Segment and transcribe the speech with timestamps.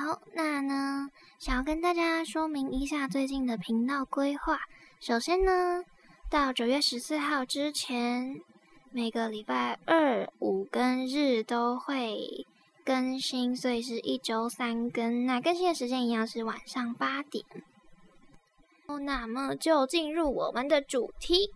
[0.00, 4.58] 好，那呢，想要跟大家说明一下最近的频道规划。
[4.98, 5.82] 首先呢，
[6.30, 8.34] 到九月十四号之前，
[8.92, 12.46] 每个礼拜二、五跟日都会
[12.82, 15.26] 更新，所以是一周三更。
[15.26, 17.44] 那更新的时间一样是晚上八点。
[19.04, 21.50] 那么就进入我们的主题。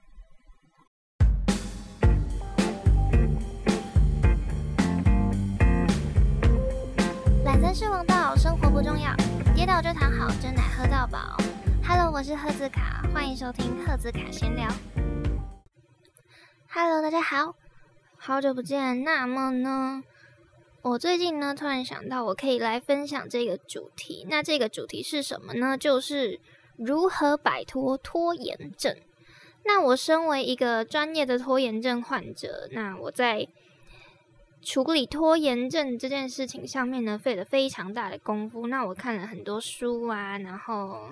[7.65, 9.17] 懒散是王道，生活不重要，
[9.57, 11.35] 跌倒就躺好，真奶喝到饱。
[11.83, 14.69] Hello，我是赫兹卡，欢迎收听赫兹卡闲聊。
[16.69, 17.57] Hello，大家好，
[18.19, 19.03] 好久不见。
[19.03, 20.03] 那么呢，
[20.83, 24.27] 我最近呢突然想到，我可以来分享这个主题。
[24.29, 25.79] 那这个主题是什么呢？
[25.79, 26.39] 就是
[26.77, 28.95] 如何摆脱拖延症。
[29.65, 33.49] 那我身为一个专业的拖延症患者，那我在
[34.65, 38.67] 处理拖延症这件事情上面呢，费了非常大的功夫。
[38.69, 41.11] 那我看了很多书啊，然后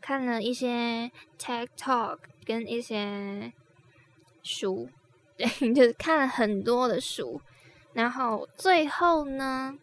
[0.00, 3.52] 看了一些 TikTok 跟一些
[4.42, 4.88] 书，
[5.36, 7.40] 对， 就是看了很多的书。
[7.92, 9.76] 然后最后呢，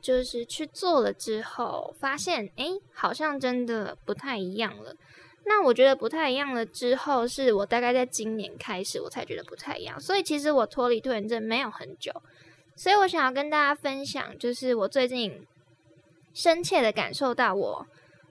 [0.00, 4.96] 就是去做了之后，发现哎，好像真的不太一样了。
[5.48, 9.98] 那我觉得不太一样了之后，是我大概在今年开始，我才觉得不太一样。
[9.98, 12.12] 所以其实我脱离拖延症没有很久，
[12.76, 15.46] 所以我想要跟大家分享，就是我最近
[16.34, 17.86] 深切的感受到我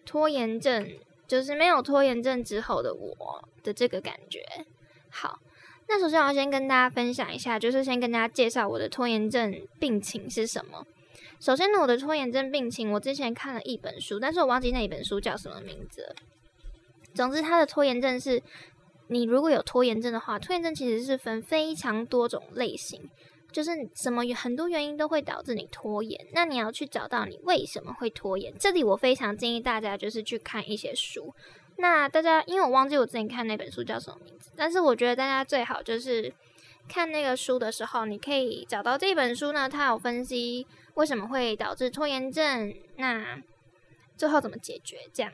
[0.05, 0.89] 拖延症，
[1.27, 4.45] 就是没有拖延症之后的我的这个感觉。
[5.09, 5.39] 好，
[5.87, 10.85] 那首先我要先跟大家分享一下，就是先跟大家介绍我的拖延症病情是什么。
[11.39, 16.15] 首先呢，我的拖延症病情，我之前看了一本书，但是我忘记那一本书叫什么名字。
[17.13, 18.41] 总之，他的拖延症是，
[19.07, 23.09] 你如果有拖延症的话，拖延症其实是分非常多种类型，
[23.51, 26.27] 就是什么很多原因都会导致你拖延。
[26.33, 28.53] 那你要去找到你为什么会拖延。
[28.59, 31.33] 这里我非常建议大家就是去看一些书。
[31.77, 36.33] 那大家因为我忘记我之前看那本书叫什么名字，但是我觉得大家最好就是
[36.87, 40.65] 看那个书的时候，你可以找到这本书呢，它有分析
[40.95, 43.41] 为什么会导致拖延症，那
[44.15, 45.31] 最后怎么解决这样。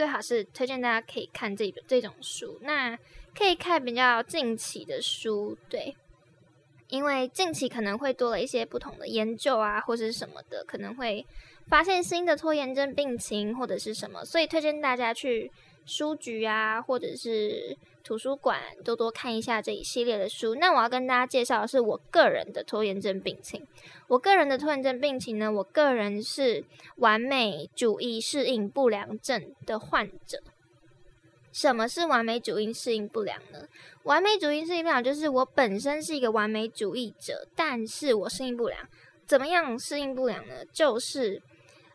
[0.00, 2.98] 最好是推荐大家可以看这本这种书，那
[3.34, 5.94] 可以看比较近期的书，对，
[6.88, 11.26] 因为近期可能会多了一些不同的研究啊，或者是什么的，可能会
[11.66, 15.52] 发现新的拖延症病情或者是什么，所以推荐大家去
[15.90, 17.76] 书局啊，或者是。
[18.02, 20.56] 图书馆多多看一下这一系列的书。
[20.56, 23.64] 那我要跟大家介绍的是我个人的拖延症病情。
[24.08, 26.64] 我个人的拖延症病情呢，我个人是
[26.96, 30.42] 完美主义适应不良症的患者。
[31.52, 33.68] 什么是完美主义适应不良呢？
[34.04, 38.88] 完美主义适应不良就是我本身是一个完美主义者，但是我适应不良。
[39.26, 40.64] 怎么样适应不良呢？
[40.72, 41.40] 就是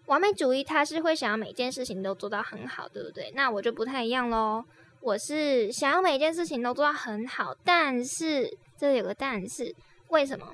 [0.07, 3.31] 完美主义他是会想要每件事情都做到很好，对不对？
[3.35, 4.63] 那我就不太一样喽。
[5.01, 9.75] 我是想要每件事情都做到很好，但是这里有个但是，
[10.09, 10.53] 为什么？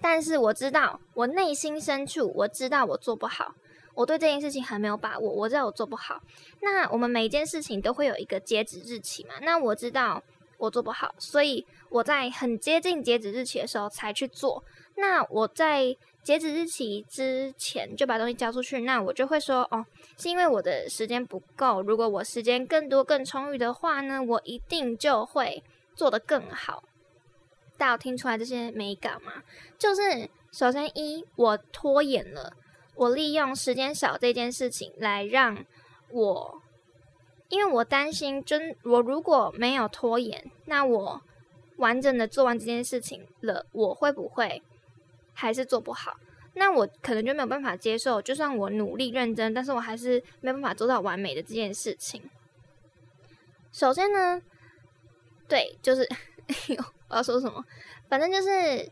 [0.00, 3.54] 但是我知道，我内心深处我知道我做不好，
[3.94, 6.20] 我对这件事情很没有把握，我知道我做不好。
[6.62, 9.34] 那我们每件事情都会有一个截止日期嘛？
[9.42, 10.22] 那我知道
[10.58, 14.62] 我做不好，所以我在很接近截止日期的时候才去做。
[14.96, 15.96] 那我在。
[16.22, 19.84] 截止日期之前就把东西交出去，那我就会说哦，
[20.18, 21.80] 是因为我的时间不够。
[21.82, 25.62] 如果我时间更多、更充裕的话呢，我一定就会
[25.94, 26.84] 做得更好。
[27.78, 29.42] 大家有听出来这些美感吗？
[29.78, 32.52] 就是首先一，我拖延了，
[32.94, 35.64] 我利用时间少这件事情来让
[36.10, 36.60] 我，
[37.48, 41.22] 因为我担心，真我如果没有拖延，那我
[41.78, 44.62] 完整的做完这件事情了，我会不会？
[45.40, 46.18] 还是做不好，
[46.52, 48.20] 那我可能就没有办法接受。
[48.20, 52.20] 就算我努力认真，但是我还是没办法做到完美的这件事情。
[53.72, 54.42] 首先呢，
[55.48, 56.06] 对，就是
[57.08, 57.64] 我要说什么，
[58.10, 58.90] 反正就是，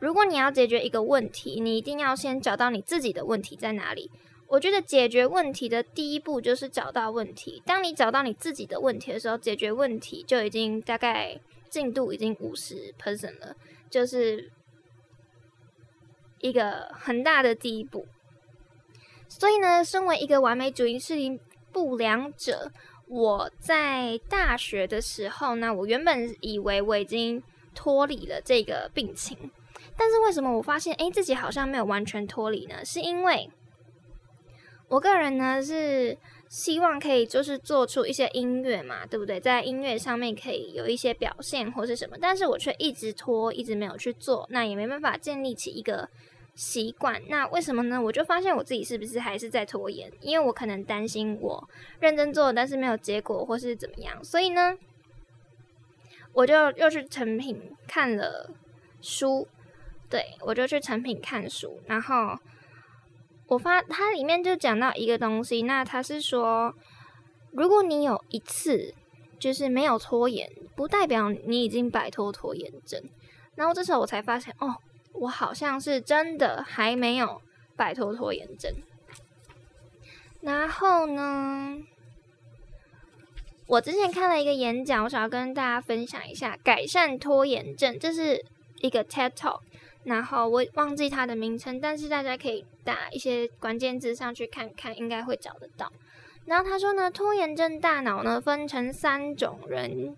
[0.00, 4.10] 如果你要解决一个问题，你一定要先找到你自己的问题在哪里。
[4.48, 7.62] 我觉得解决问题的第一步就是找到问题。
[7.64, 11.38] 当你找到你自己的问题的时候，解决问题就已经大概
[11.70, 13.54] 进度已经五十 percent 了，
[13.88, 14.50] 就是。
[16.40, 18.06] 一个很大的第一步，
[19.28, 21.38] 所以呢，身为一个完美主义适应
[21.72, 22.70] 不良者，
[23.06, 27.42] 我在大学的时候呢，我原本以为我已经
[27.74, 29.50] 脱离了这个病情，
[29.96, 32.84] 但是为什么我发现，哎，自己好像没有完全脱离呢？
[32.84, 33.50] 是因为
[34.88, 36.16] 我个人呢是。
[36.48, 39.38] 希望可以就是做出一些音乐嘛，对不对？
[39.38, 46.08] 在音乐上面可以有一些表现或是什么，但是我却一直拖，一直没有去做，那也没办法建立起一个
[46.54, 47.22] 习惯。
[47.28, 48.00] 那为什么呢？
[48.00, 50.10] 我就发现我自己是不是还是在拖延？
[50.20, 51.68] 因为我可能担心我
[52.00, 54.24] 认真做，但是没有结果，或是怎么样。
[54.24, 54.78] 所以呢，
[56.32, 58.50] 我就又去成品看了
[59.00, 59.46] 书。
[60.10, 62.38] 对我就去成品看书，然后
[63.48, 66.74] 我发它里面就讲到一个东西，那他是说，
[67.50, 68.94] 如果你有一次
[69.38, 73.02] 就是没有拖延，不代表你已经摆脱拖延症。
[73.54, 74.76] 然后这时候我才发现，哦，
[75.14, 77.40] 我好像是真的还没有
[77.74, 78.72] 摆脱拖延症。
[80.42, 81.78] 然后呢，
[83.66, 88.44] 我之前看了一个演讲，我想要跟大家分享一下改善拖延症，这是
[88.80, 89.60] 一个 TED Talk。
[90.04, 95.92] 然后我忘记它的名称，但是大家可以打一些关键字上去看看，应该会找得到。
[96.46, 100.16] 然后他说呢，拖延症大脑呢分成三种人，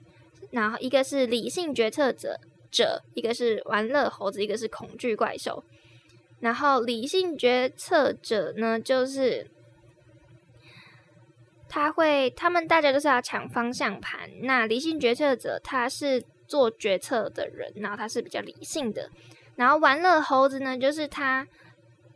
[0.52, 2.38] 然后一个是理性决策者
[2.70, 5.64] 者，一个是玩乐猴子，一个是恐惧怪兽。
[6.38, 9.50] 然后理性决策者呢，就是
[11.68, 14.30] 他会，他们大家都是要抢方向盘。
[14.42, 19.10] 那理性决策者他是做决策的人，然后他是比较理性的。
[19.56, 21.44] 然后玩乐猴子呢，就是他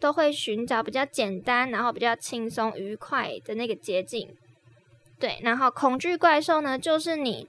[0.04, 4.28] 都会寻找比较简单，然后比较轻松愉快的那个捷径。
[5.18, 7.48] 对，然后恐惧怪兽呢，就是你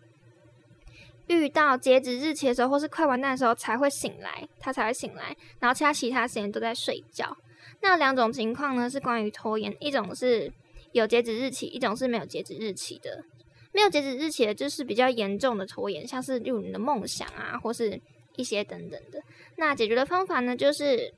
[1.28, 7.36] 遇到截止日期的时候，或是快完蛋的时候才会醒来，他才会醒来，然后其他其他时间都在睡觉。
[7.82, 10.50] 那两种情况呢，是关于拖延，一种是
[10.94, 13.26] 有截止日期，一种是没有截止日期的。
[13.74, 18.00] 没有截止日期的，就是比较严重的拖延，像是例如你的梦想啊，或是。
[18.38, 19.24] 一些等等的，
[19.56, 20.58] 那解决的方法呢？
[20.58, 21.14] 就是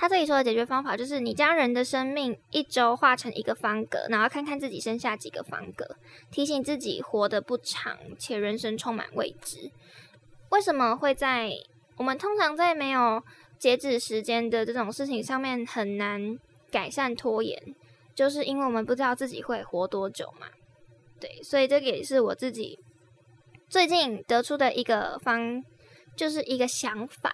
[0.00, 5.94] 他这里说的解决方法，就是你将人的生命一周画成一个方格，然后看看自己剩下几个方格，
[6.30, 9.70] 提醒自己活得不长，且人生充满未知。
[10.48, 11.50] 为什么会在
[11.98, 13.22] 我们通常在没有
[13.58, 16.38] 截止时间的这种事情上面很难
[16.70, 17.62] 改善拖延？
[18.14, 20.46] 就是因为我们不知道自己会活多久嘛。
[21.20, 22.78] 对，所以这个也是我自己
[23.68, 25.62] 最近得出的一个方。
[26.16, 27.32] 就是一个想法，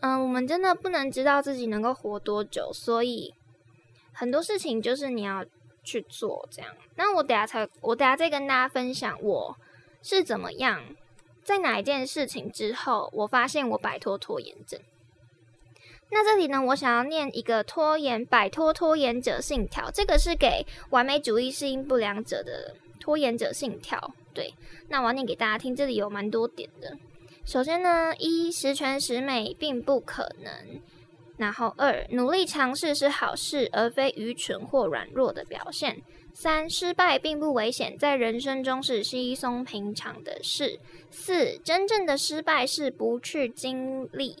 [0.00, 3.34] 嗯，我们真的不能知道自己能够活多久，所以
[4.12, 5.44] 很多事情就是你要
[5.84, 6.74] 去做这样。
[6.96, 9.56] 那我等下才，我等下再跟大家分享我
[10.02, 10.82] 是怎么样
[11.42, 14.80] 在哪一件事情之后，我发现我摆脱拖延症。
[16.10, 24.12] 那这里呢，我想要念一个拖延摆脱拖延者信条，这个是给完美主义适应不良者的拖延者信条。
[24.34, 24.54] 对，
[24.88, 26.96] 那我要念给大家听，这里有蛮多点的。
[27.44, 30.80] 首先呢，一十全十美并不可能。
[31.36, 36.02] 然后二，努力尝试是好事，而非愚蠢或软弱的表现。
[36.34, 40.78] 三，失败并不危险，在人生中是稀松平常的事。
[41.10, 44.36] 四，真正的失败是不去经历。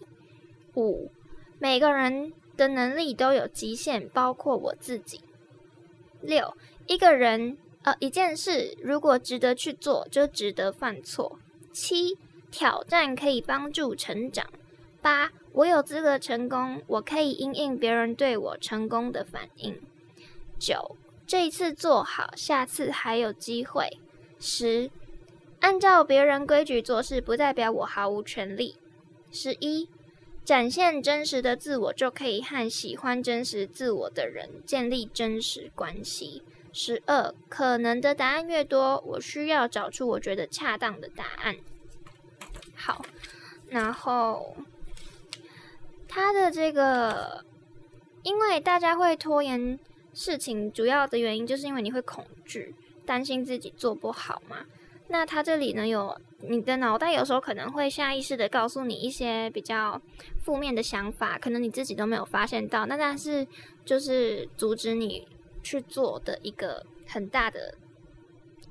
[0.74, 1.10] 五，
[1.58, 5.20] 每个人的能力都有极限，包括我自己。
[6.20, 6.54] 六，
[6.86, 11.38] 一个人呃一件事如果值得去做，就值得犯错。
[11.72, 12.18] 七。
[12.50, 14.46] 挑战可以帮助成长。
[15.00, 19.80] 八，我有资格成功，我可以因应别人对我成功的反应。
[20.58, 23.98] 九，这一次做好，下次还有机会。
[24.38, 24.90] 十，
[25.60, 28.76] 按照别人规矩做事，不代表我毫无权利。
[29.32, 29.88] 十一，
[30.44, 36.42] 展现真实的自我，就可以和喜欢真实自我的人建立真实关系。
[36.72, 41.56] 十二，可能的答案越多，我需要找出我觉得恰当的答案。
[42.82, 43.04] 好，
[43.68, 44.56] 然后
[46.08, 47.44] 他的这个，
[48.22, 49.78] 因为大家会拖延
[50.14, 54.64] 事情，主要的原因就是因为你会恐惧，担心自己做不好嘛。
[55.08, 60.00] 那他这里呢，有你的脑袋有时候可能会下意识的告诉你一些比较
[60.42, 63.46] 负面的想法，可能你自己都没有发现到，那但是
[63.84, 65.28] 就是阻止你
[65.62, 67.74] 去做的一个很大的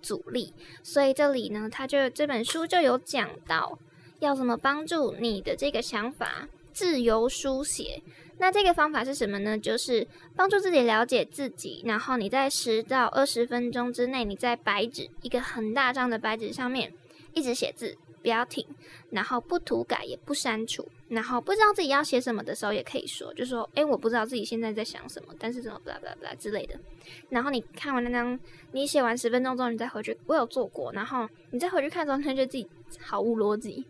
[0.01, 0.51] 阻力。
[0.81, 3.77] 所以这里呢，他就这本书就有讲到。
[4.19, 8.01] 要怎么帮助你的这个想法自由书写？
[8.37, 9.57] 那这个方法是什么呢？
[9.57, 16.93] 就是帮助自己了解自己，然后你在十到二十分钟之内，你在白纸一个很大张的白纸上面
[17.33, 18.65] 一直写字，不要停，
[19.09, 26.79] 然后不涂改也不删除，然后不知道自己要写什么的时候也可以说，就说诶，我不知道自己现在在想什么，但是怎么巴拉巴拉巴拉之类的。
[27.27, 28.39] 然后你看完那张，
[28.71, 32.65] 你写完十分钟之后，你再回去，我有做过，然后你再回去看中间，觉得自己
[33.01, 33.85] 毫无逻辑。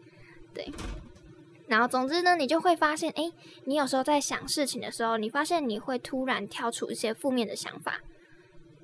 [0.53, 0.71] 对，
[1.67, 3.31] 然后总之呢，你就会发现，哎，
[3.65, 7.99] 你有时候在想事情的时候，你发现你会突然跳出一些负面的想法，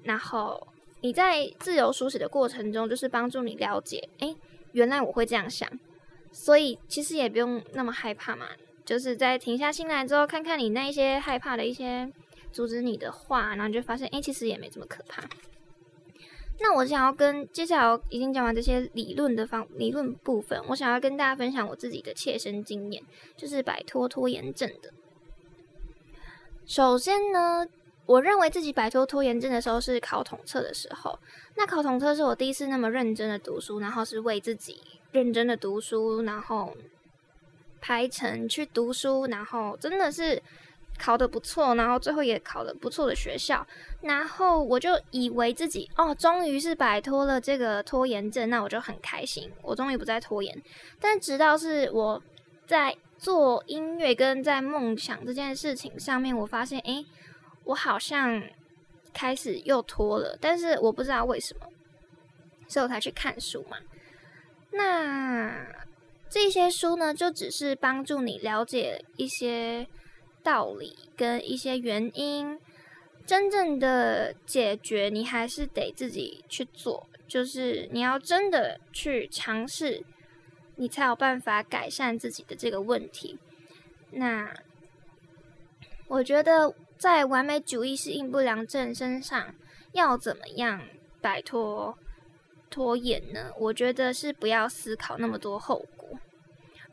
[0.04, 0.68] 然后
[1.02, 4.36] 你在自由书写的过程中，就是帮助你了解，哎，
[4.74, 5.68] 原来我会这样想，
[6.32, 8.48] 所以其实也不用那么害怕嘛。
[8.86, 12.08] 就是在停下心来之后，看看你那一些害怕的一些
[12.52, 15.24] 阻止你的话，然后就发现，哎，其实也没这么可怕。
[16.60, 23.04] 那我想要跟接下来已经讲完这些理论的方理论部分，我想要跟大家分享我自己的切身经验，
[23.36, 24.94] 就是摆脱拖延症的。
[26.66, 27.68] 首先呢，
[28.06, 31.20] 我认为自己摆脱拖延症的时候是考统测的时候。
[31.56, 34.82] 那考统测是我第一次那么认真的读书，然后是为自己
[35.12, 36.76] 认真的读书，然后
[37.82, 40.42] 排程去读书，然后真的是。
[40.98, 43.66] 考得不错，然后最后也考了不错的学校，
[44.02, 50.64] 然后我就以为自己哦，终于是摆脱了这个拖延症，那我就很开心，我终于不再拖延。
[51.00, 52.24] 但直到是我
[52.66, 57.06] 在做音乐跟在梦想这件事情上面，我发现，诶，
[57.66, 58.42] 我好像
[59.14, 61.68] 开始又拖了，但是我不知道为什么，
[62.68, 63.78] 所以我才去看书嘛。
[64.72, 65.54] 那
[66.30, 69.88] 这些书呢，就只是帮助你了解一些。
[70.46, 72.60] 道理跟一些原因，
[73.26, 80.04] 真正的解决你还是得自己去做，就是你要真的去尝试，
[80.76, 83.40] 你才有办法改善自己的这个问题。
[84.12, 84.54] 那
[86.08, 89.56] 我觉得在完美主义适应不良症身上，
[89.94, 90.84] 要怎么样
[91.20, 91.98] 摆脱
[92.70, 93.52] 拖延呢？
[93.58, 96.08] 我觉得是不要思考那么多后果。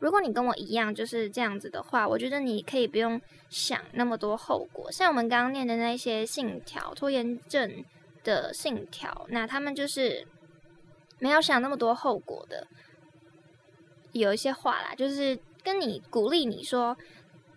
[0.03, 4.91] 如果你跟我一样就是这样子的话，我觉得你可以不用想那么多后果。
[4.91, 7.85] 像我们刚刚念的那些信条，拖延症
[8.21, 10.27] 的信条，那他们就是
[11.19, 12.67] 没有想那么多后果的。
[14.11, 16.97] 有一些话啦，就是跟你鼓励你说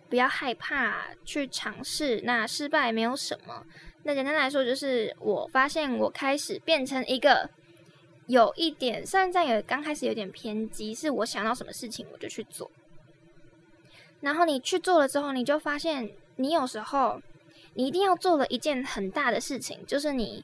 [0.09, 3.65] 不要害怕去尝试，那失败没有什么。
[4.03, 7.49] 那简单来说，就是我发现我开始变成一个。
[8.27, 12.69] 有一点，虽然这样有刚开始有点偏激，是我想到什么事情我就去做，
[14.21, 17.21] 然后你去做了之后，你就发现你有时候
[17.73, 20.43] 你一定要做了一件很大的事情，就是你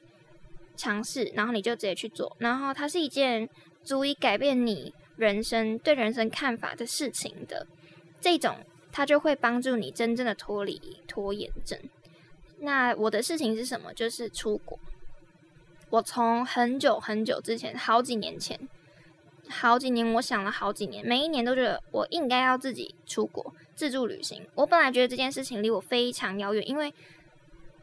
[0.76, 3.48] 尝试，然后你就直接去做，然后它是一件
[3.82, 7.66] 足以改变你人生对人生看法的事情的
[8.18, 8.56] 这种，
[8.90, 11.78] 它就会帮助你真正的脱离拖延症。
[12.60, 13.92] 那我的事情是什么？
[13.92, 14.78] 就是出国。
[15.94, 18.68] 我从很久很久之前，好几年前，
[19.48, 24.44] 好几年，我想了好几年，每一年都觉得我应该要自己出国自助旅行。
[24.56, 26.92] 我本来觉得这件事情离我非常遥远，因为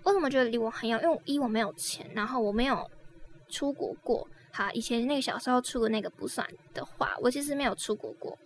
[0.04, 1.02] 为什么觉得离我很遥？
[1.02, 2.86] 因为一我没有钱，然后我没有
[3.48, 4.28] 出国过。
[4.52, 8.38] 好，以前那个小时候出的那个不算的话，我其实没有出国过，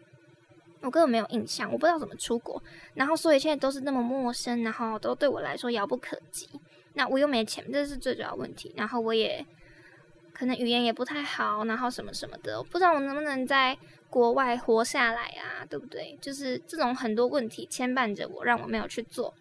[0.81, 2.61] 我根本没有印象，我不知道怎么出国。
[2.93, 6.47] 然后所以现在都是那么陌生，然后都对我来说遥不可及。
[6.95, 8.73] 那我又没钱，这是最主要问题。
[8.75, 9.45] 然后我也
[10.33, 13.77] 可能语言也不太好，然后什么什么的，不知道我能不能在
[14.09, 15.65] 国外活下来啊？
[15.69, 16.17] 对不对？
[16.19, 19.33] 就是这种很多问题牵绊着我，让我没有去做。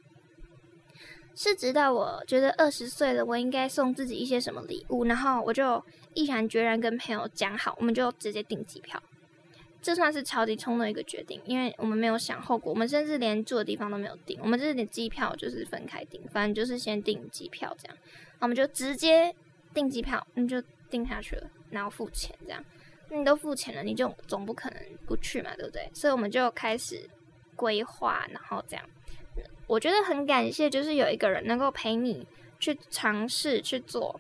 [1.37, 5.85] 是直到我觉得二十岁了，我应该送自己一些什么礼物，然后我就
[6.15, 9.03] 毅然决然跟朋友讲好，我们就直接订机票。
[9.85, 17.97] 这算是超级冲的一个决定，因为我们没有想后果，我们甚至连住的地方都没有订，我们这连机票就是分开订，反正就是先订机票这样，
[18.39, 19.35] 我们就直接
[19.75, 22.65] 订机票，你就订下去了，然后付钱这样，
[23.11, 25.87] 你都付钱了，你就总不可能不去嘛，对不对？
[25.93, 27.07] 所以我们就开始
[27.55, 28.85] 规划，然后这样，
[29.67, 32.27] 我觉得很感谢，就是有一个人能够陪你
[32.59, 34.19] 去尝试去做，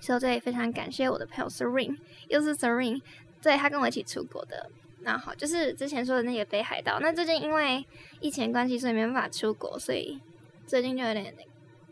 [0.00, 1.96] 所以这也非常感谢我的朋友 Seren，
[2.26, 3.00] 又是 Seren。
[3.42, 4.70] 对他跟我一起出国的，
[5.00, 6.98] 那好，就是之前说的那个北海道。
[7.00, 7.84] 那最近因为
[8.20, 10.20] 疫情关系，所以没办法出国，所以
[10.64, 11.34] 最近就有点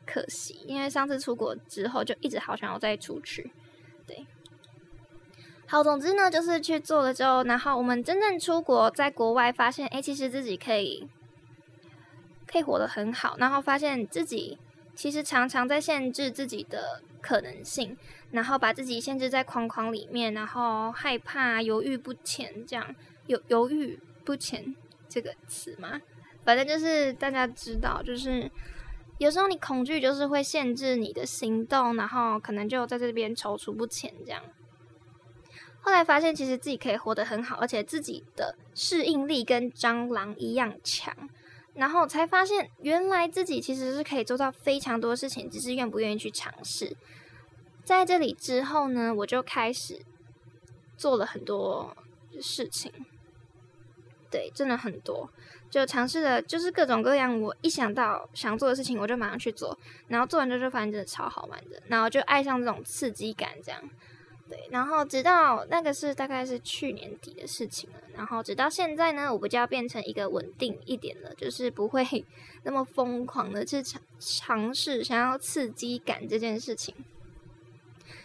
[0.07, 0.61] 可惜。
[0.67, 3.53] 因为上次出国之后，就一直好想要再出去。
[4.07, 4.25] 对，
[5.67, 11.09] 好，总之呢，就是去做了之后，然后我们真正出国，在国外发现，哎，其实自己可以
[12.47, 14.59] 可以活得很好，然后发现自己
[15.01, 17.97] 其实常常在限制自己的可能性。
[18.33, 22.95] 然后把自己限制在框框里面，然后害怕、犹豫不前，这样
[23.27, 24.77] 犹犹豫不前
[25.09, 26.03] 这个词吗？
[26.45, 28.51] 反正就是大家知道，就是
[29.17, 34.43] 有时候你恐惧，就是会限制你的行动，然后可能就在这边踌躇不前这样。
[35.81, 41.17] 后来发现，其实自己可以活得很好，而且自己的适应力跟蟑螂一样强，
[41.75, 46.97] 然后才发现，原来自己其实是可以做到非常多事情，只是愿不愿意去尝试。
[47.85, 50.03] 在这里之后呢，我就开始
[50.97, 51.97] 做了很多
[52.41, 52.93] 事情，
[54.31, 55.31] 对，真的很多，
[55.71, 57.41] 就尝试了，就是各种各样。
[57.41, 59.77] 我一想到想做的事情，我就马上去做，
[60.09, 63.83] 然后做完之后就发现真的超好玩的，然后就爱上这种刺激感，这样。
[64.51, 72.27] 对，然后直到那个是大概是去年底的事情了，然后直到现在呢，我比较变成一个稳定一点了，就是不会
[72.65, 76.93] 那么疯狂的去尝尝试想要刺激感这件事情，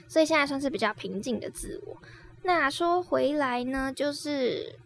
[0.07, 1.97] 所以现在算是比较平静的自我。
[2.41, 4.79] 那说回来呢，就是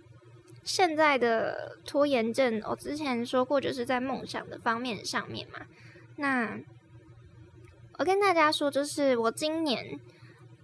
[0.65, 5.65] 现在的拖延症，我之前说过，就是在梦想的方面上面嘛。
[6.17, 6.60] 那
[7.98, 9.98] 我跟大家说，就是我今年。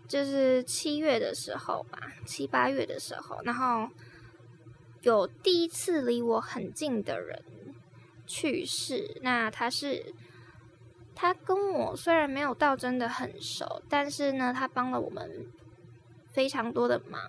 [0.07, 3.89] 就是七月的时候吧，七八月的时候，然后
[5.01, 7.43] 有第一次离我很近的人
[8.27, 9.17] 去世。
[9.21, 10.13] 那他是
[11.15, 15.47] 他跟我虽然没有到真的很熟，但是呢，他帮了我们
[16.31, 17.21] 非常多的忙。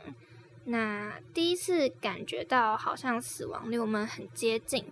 [0.64, 4.84] 那第一次感觉到好像死亡离我们很接近，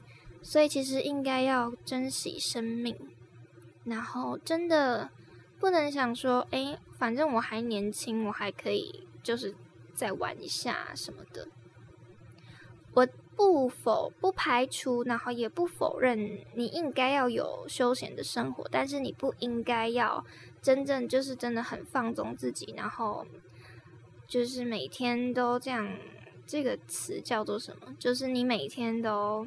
[0.42, 2.96] 所以其实应该要珍惜生命，
[3.84, 5.10] 然后真的。
[5.64, 9.54] 不能想说，哎，反正我还年轻，我还可以，就是
[9.94, 11.48] 再玩一下什么的。
[12.92, 20.26] 我不否不排除，然后也不否认，你应该要有休闲的生活，但是你不应该要
[20.60, 23.26] 真正就是真的很放纵自己，然后
[24.26, 25.88] 就是每天都这样。
[26.46, 27.96] 这个词叫做什么？
[27.98, 29.46] 就是你每天都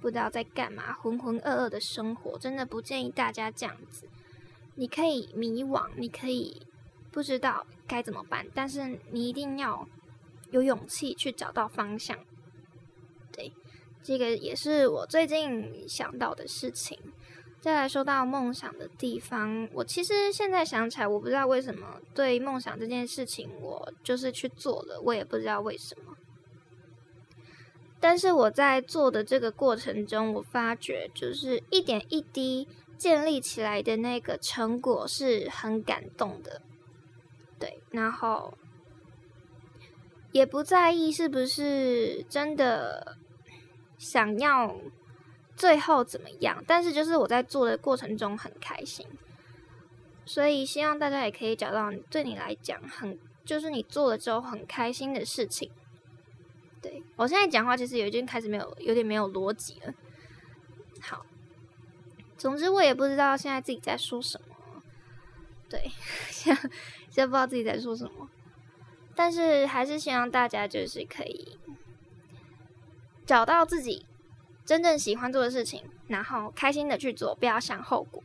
[0.00, 4.08] 不知道在干嘛，浑浑噩噩的生活，真的不建议大家这样子。
[4.78, 6.62] 你可以迷惘，你可以
[7.10, 9.88] 不知道该怎么办，但是你一定要
[10.52, 12.16] 有勇气去找到方向。
[13.32, 13.52] 对，
[14.04, 16.96] 这个也是我最近想到的事情。
[17.60, 26.16] 再来说到梦想的地方，我其实现在想起来，我不知道为什么对梦想这件事情，我就是去做了，我也不知道为什么。
[27.98, 32.68] 但是我在做的这个过程中，我发觉就是一点一滴。
[32.98, 36.60] 建立起来的那个成果是很感动的，
[37.58, 38.58] 对，然后
[40.32, 43.16] 也不在意是不是真的
[43.96, 44.74] 想要
[45.56, 49.06] 最后怎么样，但是就是我在做的过程中很开心，
[50.26, 55.70] 所以希望大家也可以找到对你来讲很就是你做了之后很开心的事情。
[56.82, 59.94] 对我现在讲话其实有已经开始没有有点没有逻辑了，
[61.00, 61.24] 好。
[62.38, 64.82] 总之，我也不知道现在自己在说什么。
[65.68, 65.90] 对，
[66.30, 68.30] 现在现在不知道自己在说什么，
[69.14, 71.58] 但是还是希望大家就是可以
[73.26, 74.06] 找到自己
[74.64, 78.22] 真正喜欢做的事情，然后开心的去做，不要想后果，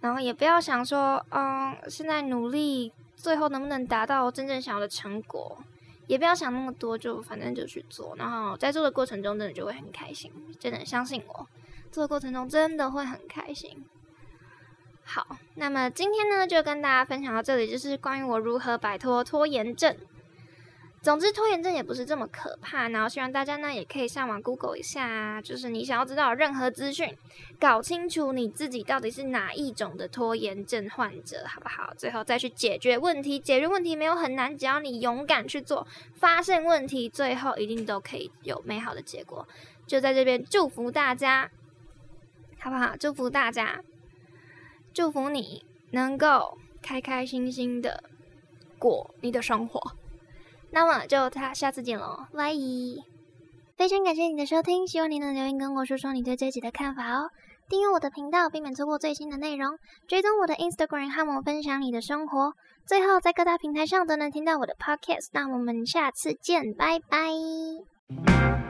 [0.00, 5.58] 然后也不要想说，嗯，现在努力，最后能不能达到真正想要的成果，
[6.06, 11.46] 也不要想那么多，就反正就去做，然后在做的过程中，真的就会很开心，真的相信我。
[11.90, 13.84] 做的过程中真的会很开心。
[15.08, 19.96] 好，那么今天呢，就跟大家分享到这里，就是关于我如何摆脱拖延症。
[21.00, 22.88] 总之，拖延症也不是这么可怕。
[22.88, 27.16] 然后，希望大家呢也可以上网 Google 一下，就是你想要知道任何资讯，
[27.60, 31.94] 搞清楚你自己到底是哪一种的拖延症患者，好不好？
[31.96, 33.38] 最后再去解决问题。
[33.38, 39.46] 解决问题没有很难，只要你勇敢去做，发现问题，最后一定都可以有美好的结果。
[39.86, 41.48] 就在这边祝福大家。
[42.66, 42.96] 好不好？
[42.98, 43.80] 祝福大家，
[44.92, 48.02] 祝福你能够开开心心的
[48.76, 49.80] 过你的生活。
[50.72, 52.52] 那么就他下次见喽，拜！
[53.76, 57.30] 非常感谢你的收听，希望你能留言跟我说说你对这集的看法哦。
[57.68, 59.78] 订阅我的频道，避免错过最新的内容。
[60.08, 62.54] 追踪我的 Instagram，和我分享你的生活。
[62.84, 65.28] 最后，在各大平台上都能听到我的 Podcast。
[65.30, 68.65] 那我们下次见，拜拜。